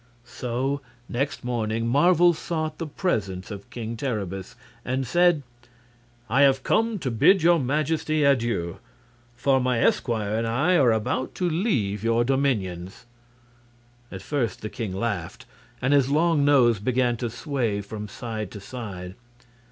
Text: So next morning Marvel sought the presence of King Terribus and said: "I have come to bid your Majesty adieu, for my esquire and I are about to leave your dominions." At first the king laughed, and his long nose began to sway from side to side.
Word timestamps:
So 0.25 0.81
next 1.07 1.43
morning 1.43 1.87
Marvel 1.87 2.33
sought 2.33 2.79
the 2.79 2.87
presence 2.87 3.51
of 3.51 3.69
King 3.69 3.95
Terribus 3.95 4.55
and 4.83 5.05
said: 5.05 5.43
"I 6.27 6.41
have 6.41 6.63
come 6.63 6.97
to 6.97 7.11
bid 7.11 7.43
your 7.43 7.59
Majesty 7.59 8.23
adieu, 8.23 8.79
for 9.35 9.59
my 9.59 9.77
esquire 9.77 10.37
and 10.37 10.47
I 10.47 10.75
are 10.75 10.91
about 10.91 11.35
to 11.35 11.47
leave 11.47 12.03
your 12.03 12.23
dominions." 12.23 13.05
At 14.11 14.23
first 14.23 14.61
the 14.63 14.69
king 14.69 14.91
laughed, 14.91 15.45
and 15.83 15.93
his 15.93 16.09
long 16.09 16.43
nose 16.43 16.79
began 16.79 17.15
to 17.17 17.29
sway 17.29 17.79
from 17.81 18.07
side 18.07 18.49
to 18.53 18.59
side. 18.59 19.13